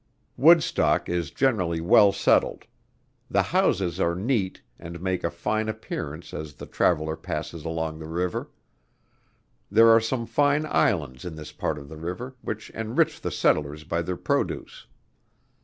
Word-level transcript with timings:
Woodstock 0.35 1.07
is 1.09 1.29
generally 1.29 1.79
well 1.79 2.11
settled. 2.11 2.65
The 3.29 3.43
houses 3.43 3.99
are 3.99 4.15
neat, 4.15 4.63
and 4.79 4.99
make 4.99 5.23
a 5.23 5.29
fine 5.29 5.69
appearance 5.69 6.33
as 6.33 6.55
the 6.55 6.65
traveller 6.65 7.15
passes 7.15 7.65
along 7.65 7.99
the 7.99 8.07
river. 8.07 8.49
There 9.69 9.89
are 9.89 10.01
some 10.01 10.25
fine 10.25 10.65
islands 10.65 11.23
in 11.23 11.35
this 11.35 11.51
part 11.51 11.77
of 11.77 11.87
the 11.87 11.97
river, 11.97 12.35
which 12.41 12.71
enrich 12.71 13.21
the 13.21 13.29
settlers 13.29 13.83
by 13.83 14.01
their 14.01 14.17
produce. 14.17 14.87